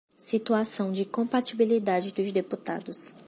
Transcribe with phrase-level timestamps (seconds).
[0.17, 3.13] Situação de compatibilidade dos deputados.